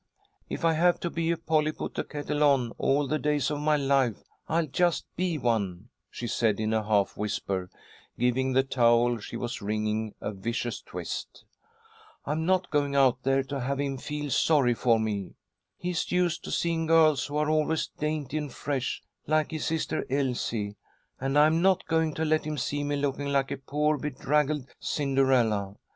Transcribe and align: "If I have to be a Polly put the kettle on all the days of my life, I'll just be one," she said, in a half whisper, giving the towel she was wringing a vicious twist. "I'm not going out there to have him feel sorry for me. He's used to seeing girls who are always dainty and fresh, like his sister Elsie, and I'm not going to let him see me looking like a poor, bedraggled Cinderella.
"If 0.49 0.65
I 0.65 0.73
have 0.73 0.99
to 1.01 1.11
be 1.11 1.29
a 1.29 1.37
Polly 1.37 1.71
put 1.71 1.93
the 1.93 2.03
kettle 2.03 2.41
on 2.41 2.71
all 2.79 3.05
the 3.07 3.19
days 3.19 3.51
of 3.51 3.59
my 3.59 3.75
life, 3.75 4.17
I'll 4.47 4.65
just 4.65 5.05
be 5.15 5.37
one," 5.37 5.89
she 6.09 6.25
said, 6.25 6.59
in 6.59 6.73
a 6.73 6.83
half 6.83 7.15
whisper, 7.15 7.69
giving 8.17 8.53
the 8.53 8.63
towel 8.63 9.19
she 9.19 9.37
was 9.37 9.61
wringing 9.61 10.15
a 10.19 10.31
vicious 10.31 10.81
twist. 10.81 11.45
"I'm 12.25 12.47
not 12.47 12.71
going 12.71 12.95
out 12.95 13.21
there 13.21 13.43
to 13.43 13.59
have 13.59 13.79
him 13.79 13.99
feel 13.99 14.31
sorry 14.31 14.73
for 14.73 14.99
me. 14.99 15.35
He's 15.77 16.11
used 16.11 16.43
to 16.45 16.51
seeing 16.51 16.87
girls 16.87 17.27
who 17.27 17.37
are 17.37 17.51
always 17.51 17.91
dainty 17.99 18.39
and 18.39 18.51
fresh, 18.51 19.03
like 19.27 19.51
his 19.51 19.65
sister 19.65 20.03
Elsie, 20.09 20.77
and 21.19 21.37
I'm 21.37 21.61
not 21.61 21.85
going 21.85 22.15
to 22.15 22.25
let 22.25 22.43
him 22.43 22.57
see 22.57 22.83
me 22.83 22.95
looking 22.95 23.27
like 23.27 23.51
a 23.51 23.57
poor, 23.57 23.99
bedraggled 23.99 24.67
Cinderella. 24.79 25.75